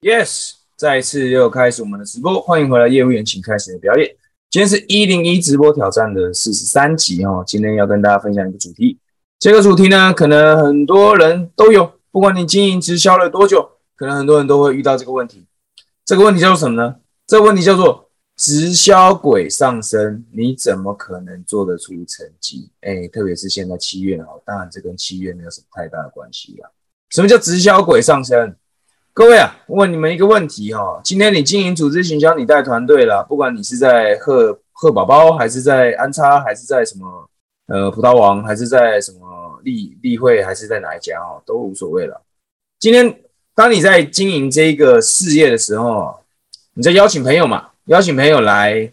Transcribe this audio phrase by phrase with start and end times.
[0.00, 4.08] Yes，再一次又开始我们的直播，欢迎回来，业务员，请开始你的表演。
[4.48, 8.98] 今天是一零一直播挑战的四十三集哦，今天要跟大家分享一个主题，
[9.38, 15.44] 这个主题呢，可能很多人都有，不管你经营直销了多久，可能很多人都会遇到这个问题。
[16.06, 16.96] 这个问题叫做什么呢？
[17.26, 18.08] 这个问题叫做
[18.38, 22.70] 直销鬼上身，你怎么可能做得出成绩？
[22.80, 26.70] 哎，特别是现在七月哦，当然这跟七月没有什么太大的关系啦。
[27.10, 28.56] 什么叫直销鬼上身？
[29.20, 37.28] 各位啊，问你们一个问题哈，今天你经营组织行销，你带团队了，不管你是在贺贺宝宝，还是在安插，还是在什么
[37.66, 42.22] 呃葡萄王，还是在什么例例会，还是在哪一家哦，都无所谓了。
[42.78, 43.14] 今天
[43.54, 46.18] 当你在经营这个事业的时候，
[46.72, 48.90] 你在邀请朋友嘛，邀请朋友来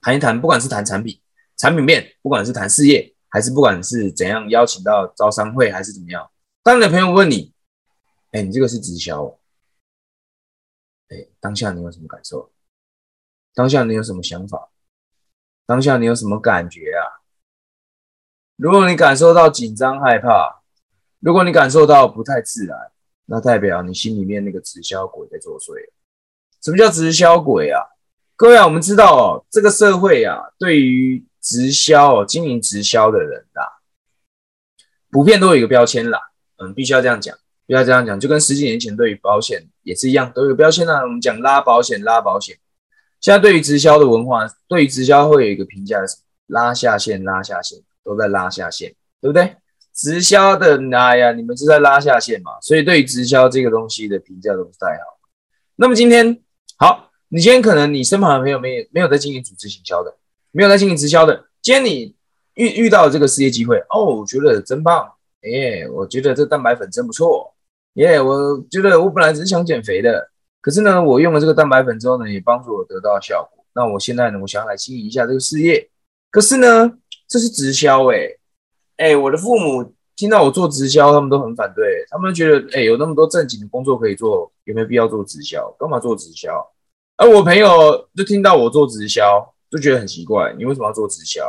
[0.00, 1.16] 谈一谈，不管是谈产品、
[1.56, 6.28] 产品面，不管是谈事业，还是不管是怎样邀请到招商会，还是怎么样，
[6.64, 7.52] 当你的朋友问你。
[8.32, 9.38] 哎，你这个是直销，
[11.08, 12.52] 哎，当下你有什么感受？
[13.54, 14.70] 当下你有什么想法？
[15.66, 17.22] 当下你有什么感觉啊？
[18.56, 20.62] 如果你感受到紧张害怕，
[21.18, 22.92] 如果你感受到不太自然，
[23.26, 25.74] 那代表你心里面那个直销鬼在作祟。
[26.62, 27.82] 什么叫直销鬼啊？
[28.36, 33.82] 各位啊，我们知道哦，这个社会啊，对于直销、经营直销的人啊，
[35.10, 37.36] 普遍都有一个标签啦，嗯，必须要这样讲。
[37.70, 41.02] 不要这样讲，就跟十几年前对于保险也是一样，都有标签啊。
[41.02, 42.56] 我们讲拉保险，拉保险。
[43.20, 46.16] 现在对于直销的文化，对于直销会有一个评价是
[46.48, 49.54] 拉下线，拉下线，都在拉下线，对不对？
[49.94, 52.50] 直销的哎呀，你们是在拉下线嘛？
[52.60, 55.20] 所以对于直销这个东西的评价都不太好。
[55.76, 56.40] 那么今天
[56.76, 60.16] 好，你今天可能你身旁的朋友没有没有在经营组织行销的，
[60.50, 62.16] 没有在经营直销的，今天你
[62.54, 65.08] 遇遇到这个事业机会哦，我觉得真棒，
[65.42, 67.54] 哎，我觉得这蛋白粉真不错。
[67.94, 73.64] 耶，我觉得我本来只是想减肥的，可是呢，我用了这个蛋白粉之后呢，也帮助我得到效果。
[73.72, 75.90] 那我现在呢，我想要来经营一下这个事业，
[76.30, 76.92] 可是呢，
[77.28, 78.28] 这是直销哎，
[78.96, 85.68] 哎，我的父母听到我做直销，他们都很反对，他们觉得哎，有那么多正经的工作可以做，有没有必要做直销？
[85.78, 86.64] 干嘛做直销？
[87.16, 91.42] 而我朋友就听到我做直销，就觉得很奇怪，你为什么要做直销？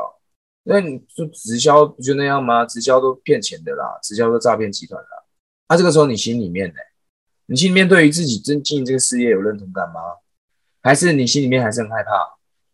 [0.63, 2.65] 那你就直销不就那样吗？
[2.65, 5.20] 直销都骗钱的啦，直销都诈骗集团啦。
[5.71, 6.75] 那这个时候，你心里面呢？
[7.45, 10.01] 你心里面对于自己真经营这个事业有认同感吗？
[10.81, 12.11] 还是你心里面还是很害怕？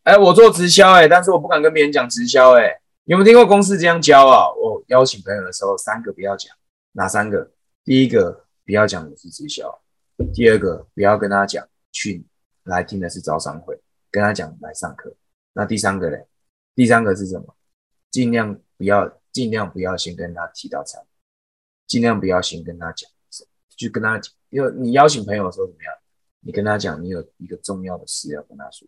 [0.01, 2.81] 哎，我做直销哎，但是我不敢跟别人讲直销哎。
[3.03, 4.49] 有没有听过公司这样教啊？
[4.51, 6.51] 我邀请朋友的时候，三个不要讲，
[6.93, 7.51] 哪三个？
[7.83, 9.79] 第一个不要讲你是直销，
[10.33, 12.25] 第二个不要跟他讲去
[12.63, 13.79] 来听的是招商会，
[14.09, 15.13] 跟他讲来上课。
[15.53, 16.25] 那第三个嘞？
[16.73, 17.55] 第三个是什么？
[18.09, 21.09] 尽量不要，尽量不要先跟他提到产品。
[21.87, 23.09] 尽量不要先跟他讲，
[23.75, 25.93] 就跟他讲，因为你邀请朋友的时候怎么样？
[26.41, 28.87] 你跟他讲，你有一个重要的事要跟他说，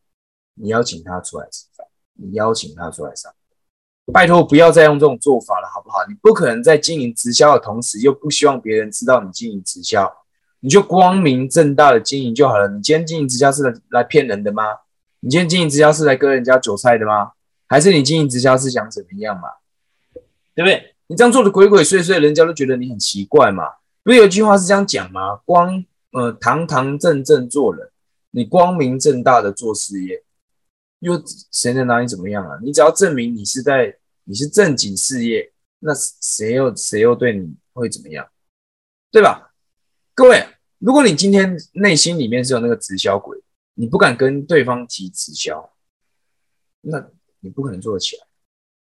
[0.53, 6.05] 你邀请他出来吃饭，你邀请他出来上课，拜托不要再用这种做法了，好不好？
[6.07, 10.11] 你不可能在经营直销的同时，又不希望别人知道你经营直销，
[10.59, 12.67] 你就光明正大的经营就好了。
[12.67, 14.63] 你今天经营直销是来骗人的吗？
[15.21, 17.31] 你今天经营直销是来割人家韭菜的吗？
[17.67, 19.49] 还是你经营直销是想怎么样嘛？
[20.55, 20.95] 对不对？
[21.09, 23.63] 你这样做的鬼鬼祟祟，人家都觉得你很奇怪嘛？
[24.03, 25.37] 不是有句话是这样讲吗？
[25.37, 27.89] 光呃堂堂正正做人，
[28.29, 30.23] 你光明正大的做事业，
[30.99, 31.19] 又
[31.51, 32.59] 谁能拿你怎么样啊？
[32.61, 38.29] 你只要证明你是在你是正经事业，那谁又谁又对你会怎么样？
[39.09, 39.51] 对吧？
[40.13, 40.45] 各位，
[40.77, 43.35] 如果你今天内心里面是有那个直销鬼，
[43.73, 45.73] 你不敢跟对方提直销，
[46.81, 47.09] 那
[47.39, 48.27] 你不可能做得起来。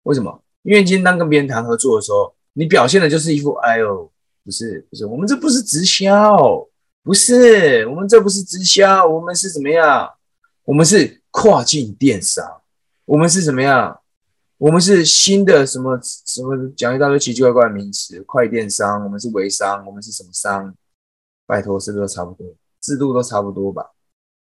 [0.02, 0.42] 为什么？
[0.62, 4.10] 因为今天当跟别人谈合作的时候，你表现的就是一副哎呦，
[4.44, 6.36] 不是不是，我们这不是直销，
[7.02, 10.10] 不是我们这不是直销，我们是怎么样？
[10.64, 12.44] 我们是跨境电商，
[13.04, 14.00] 我们是怎么样？
[14.58, 20.74] 我们是新的什么什么讲一大堆奇奇怪怪的名词，快电商，我们是微商，我们是什么商？
[21.46, 22.44] 拜托，是不是都差不多？
[22.80, 23.92] 制度都差不多吧？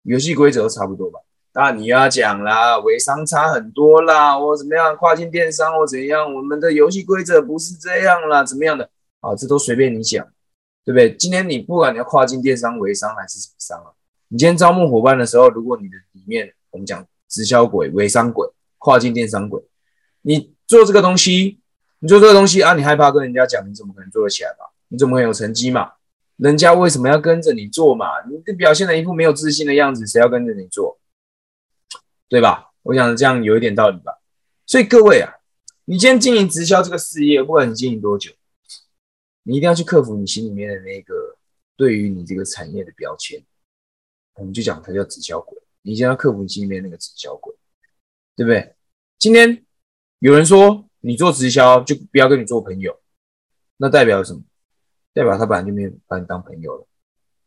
[0.03, 1.19] 游戏规则都差不多吧？
[1.55, 4.97] 那你要讲啦，微商差很多啦，我怎么样？
[4.97, 6.35] 跨境电商或怎样？
[6.35, 8.89] 我们的游戏规则不是这样啦，怎么样的？
[9.21, 10.27] 啊，这都随便你讲，
[10.85, 11.15] 对不对？
[11.15, 13.93] 今天你不管你要跨境电商、微商还是什么商啊，
[14.29, 19.63] 你今天招募伙伴的时候，如果你的里面我们讲直销鬼、微商鬼、跨境电商鬼，
[20.23, 21.61] 你做这个东西，
[21.99, 24.65] 你做这个东西啊，你害怕跟人家讲，你怎么可能做得起来嘛？
[24.89, 25.93] 你怎么会有成绩嘛？
[26.39, 28.07] 人家为什么要跟着你做嘛？
[28.27, 30.99] 你表现的一副没有自信的样子，谁要跟着你做？
[32.33, 32.73] 对吧？
[32.83, 34.19] 我想这样有一点道理吧。
[34.65, 35.31] 所以各位啊，
[35.85, 38.33] 你今天经营直销这个事业，不管你经营多久，
[39.43, 41.37] 你一定要去克服你心里面的那个
[41.77, 43.45] 对于你这个产业的标签。
[44.37, 45.59] 我们就讲它叫直销鬼。
[45.83, 47.55] 你先要克服你心里面那个直销鬼，
[48.35, 48.77] 对不对？
[49.19, 49.63] 今天
[50.21, 52.99] 有人说你做直销就不要跟你做朋友，
[53.77, 54.43] 那代表什么？
[55.13, 56.87] 代表他本来就没有把你当朋友了。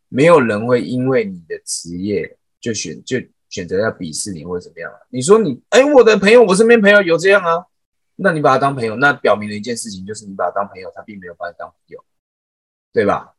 [0.09, 3.17] 没有人会因为你的职业就选就
[3.55, 4.99] 选择要鄙视你或者怎么样啊？
[5.09, 7.65] 你说你哎，我的朋友，我身边朋友有这样啊？
[8.17, 12.03] 那你把他当朋友，那表明了一件事情，就是你把他当朋友，他并没有把你当朋友，
[12.91, 13.33] 对吧？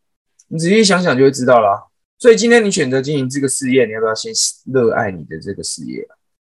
[0.49, 1.91] 你仔细想想就会知道了。
[2.19, 4.33] 所以今天你选择经营这个事业，你要不要先
[4.73, 6.09] 热爱你的这个事业？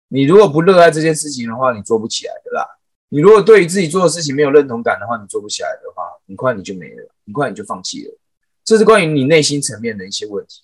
[0.07, 2.67] 你如果不热爱这件事情的话，你做不起来的啦。
[3.09, 8.17] 你如果对于自己做的事情没有认同感的话，你做不起来的话，很快你就没了，很快你就放弃了。
[8.63, 10.63] 这是关于你内心层面的一些问题。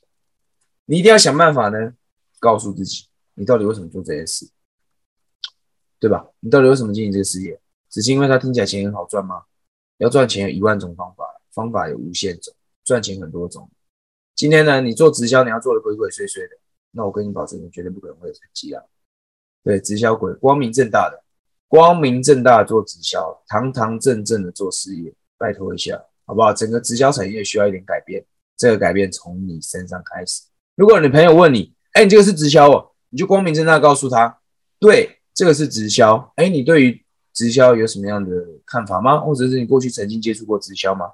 [0.86, 1.94] 你一定要想办法呢，
[2.40, 3.06] 告诉自己，
[3.36, 4.50] 你到底为什么做这件事，
[6.00, 6.28] 对吧？
[6.40, 7.60] 你到底为什么经营这个事业？
[7.90, 9.44] 只是因为它听起来钱很好赚吗？
[9.98, 12.54] 要赚钱有一万种方法，方法有无限种，
[12.84, 13.70] 赚钱很多种。
[14.36, 16.58] 今天呢，你做直销，你要做的鬼鬼祟祟的，
[16.92, 18.84] 那我跟你保证，你绝对不可能会有成绩啊！
[19.64, 21.24] 对，直销鬼，光明正大的，
[21.68, 26.54] 光明正大的做直销，堂堂正正的做事业，拜托一下，好不好？
[26.54, 28.24] 整个直销产业需要一点改变，
[28.56, 30.44] 这个改变从你身上开始。
[30.76, 34.38] 如果你朋友问你，哎，你这个是直销哦，你就光明正大告诉他，
[34.80, 36.32] 对，这个是直销。
[36.36, 37.04] 哎，你对于
[37.34, 38.32] 直销有什么样的
[38.68, 39.20] 看法吗？
[39.20, 41.08] 或者是你过去曾经接触过直销吗？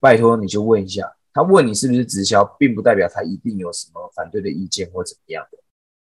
[0.00, 1.08] 拜托，你就问一下。
[1.32, 5.58] 他问你是不是直销，并不代表他一定有什么反对的意见或怎么样的。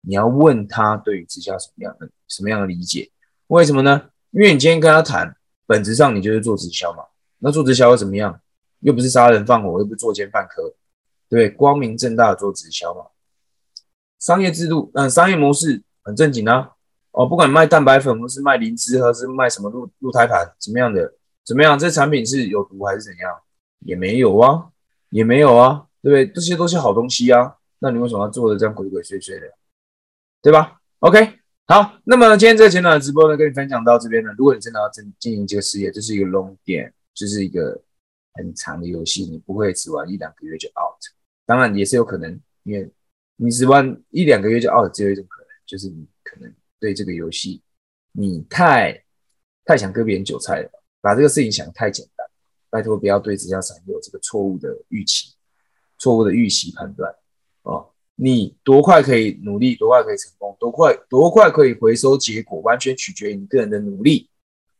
[0.01, 3.09] 你要问他对于直销什么样的什么样的理解？
[3.47, 4.09] 为什么呢？
[4.31, 7.05] 因为你今天跟他谈，本质上你就是做直销嘛。
[7.39, 8.41] 那做直销又怎么样？
[8.81, 10.73] 又不是杀人放火，又不是作奸犯科，
[11.29, 13.05] 对，光明正大的做直销嘛。
[14.19, 16.71] 商业制度，嗯，商业模式很正经啊。
[17.11, 21.13] 哦，不管卖蛋白粉，或是卖灵芝，或是卖什么露露胎盘，怎么样的？
[21.43, 21.77] 怎么样？
[21.77, 23.31] 这产品是有毒还是怎样？
[23.79, 24.69] 也没有啊。
[25.09, 26.27] 也没有啊，对不对？
[26.33, 29.47] 这些都是好东西啊，那你为什么要做的这样鬼鬼祟祟的，
[30.41, 34.31] 对吧？OK，好，那么今天这个简短的直播呢，跟你分享到这边呢。
[34.37, 37.81] 如果你真的要真经营这个事业，这是一个 long game，就是一个
[38.33, 40.99] 很长的游戏，你不会只玩一两个月就 out。
[41.45, 42.91] 当然也是有可能，因为
[43.37, 47.61] 你只玩一两个月就 out，只有一种可能，就是你可能对这个游戏
[48.11, 49.03] 你太
[49.63, 50.69] 太想割别人韭菜了，
[50.99, 52.27] 把这个事情想得太简单。
[52.69, 55.33] 拜托，不要对直销产业有这个错误的预期、
[55.97, 57.13] 错误的预期判断
[57.61, 57.89] 哦。
[58.15, 64.29] 你多快可以努力，多快可以成功，多快多快可以回收结果，完全取决于你个人的努力，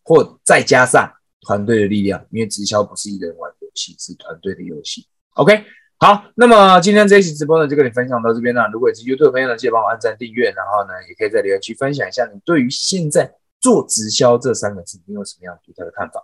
[0.03, 1.09] 或再加上
[1.41, 2.25] 团队的力量。
[2.31, 5.07] 因为直销不是一个人玩游戏，是团队的游戏。
[5.35, 5.63] OK，
[5.99, 8.69] 好，那么今天这一期直播呢，就跟你分享到这边了。
[8.71, 16.23] 如果是 YouTube 的朋友呢，记得帮我按赞、订阅，然后呢，也可以在留言区分享一下你对于现在做直销这三个字，你有什么样独特的看法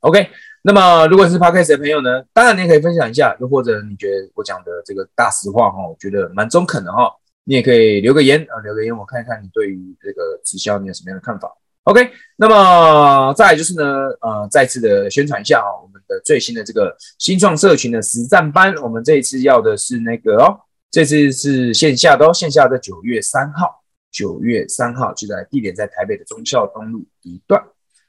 [0.00, 0.30] ？OK。
[0.62, 7.12] 那么，如果是 Podcast 的朋友呢，当然你也可以分享一下，又或者你觉得我讲的这个大实话哈，我觉得蛮中肯的哈，
[7.42, 11.52] 你也可以留个言啊，留个言我看一看你对于这个直销你有什么样的看法。
[11.82, 13.84] OK，那么再就是呢，
[14.20, 27.62] 呃，再次的宣传一下啊，我们最新的这个新创社群的实战班，我们这一次要的是那个哦，这次是线下的哦，线下的九月三号，九月三号就在地点在台北的忠孝东路一段。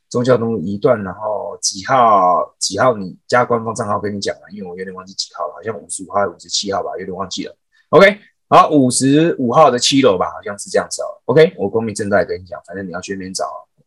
[0.07, 2.96] 中教东路一段，然后几号几号？
[2.96, 7.58] 你加官方账号跟你讲了，因为我有点忘记几号了，好像五十五号还是五十七号吧，有点忘记了。
[7.90, 11.10] OK，好，五十五号的七楼吧，好像是这样子哦。
[11.25, 13.46] OK，我光明正大跟你讲，反正你要去那边找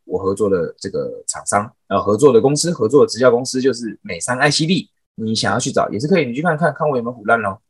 [0.09, 7.61] 我合作的这个厂商，呃，合作的公司，合作的直销公司就是美商 ICD，你想要去找也是可以，你去看看看我有没有腐烂咯。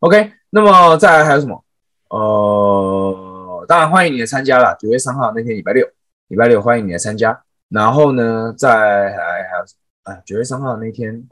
[0.00, 1.64] OK，那么再来还有什么？
[2.10, 5.86] 呃，当然欢迎你来参加了，九月三号那天礼拜六，
[6.28, 7.42] 礼拜六欢迎你来参加。
[7.68, 11.26] 然后呢，再来还有什么啊，九月三号那天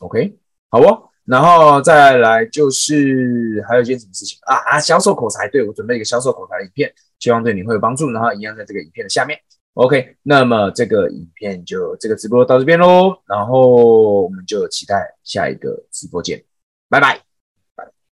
[0.00, 0.36] ，OK，
[0.70, 1.10] 好哦。
[1.26, 8.10] 然后再来就是还有一件什么事情啊啊，销售口才，对我准备一个销售口才的影片，希望对你会有帮助。
[8.12, 9.38] 然后一样在这个影片的下面
[9.76, 10.16] ，OK。
[10.22, 16.42] 那么这个影片就这个直播到这边喽，然后我们就期待下一个直播见，
[16.88, 17.25] 拜拜。